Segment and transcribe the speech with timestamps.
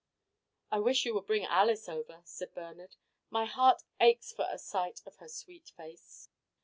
[0.71, 2.95] "I wish you would bring Alice over," said Bernard.
[3.29, 6.27] "My heart aches for a sight of her sweet face."